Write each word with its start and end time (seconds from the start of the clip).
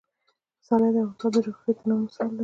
پسرلی 0.59 0.89
د 0.95 0.97
افغانستان 0.99 1.29
د 1.33 1.35
جغرافیوي 1.45 1.73
تنوع 1.79 1.99
مثال 2.05 2.29
دی. 2.35 2.39